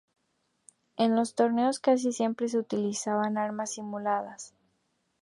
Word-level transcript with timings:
En 0.97 1.15
los 1.15 1.35
torneos 1.35 1.79
casi 1.79 2.11
siempre 2.11 2.47
se 2.49 2.57
utilizaban 2.57 3.37
armas 3.37 3.73
simuladas. 3.75 4.55